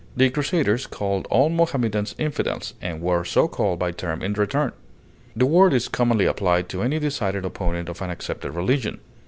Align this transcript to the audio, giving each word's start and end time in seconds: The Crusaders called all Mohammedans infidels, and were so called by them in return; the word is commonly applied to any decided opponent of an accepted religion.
The 0.17 0.31
Crusaders 0.31 0.87
called 0.87 1.27
all 1.29 1.49
Mohammedans 1.49 2.15
infidels, 2.17 2.73
and 2.81 3.01
were 3.01 3.23
so 3.23 3.47
called 3.47 3.77
by 3.77 3.91
them 3.91 4.23
in 4.23 4.33
return; 4.33 4.71
the 5.35 5.45
word 5.45 5.73
is 5.73 5.87
commonly 5.87 6.25
applied 6.25 6.69
to 6.69 6.81
any 6.81 6.97
decided 6.97 7.45
opponent 7.45 7.87
of 7.87 8.01
an 8.01 8.09
accepted 8.09 8.49
religion. 8.53 8.99